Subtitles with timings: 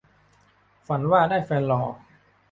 [0.87, 1.81] ฝันว่าได้แฟนหล่อ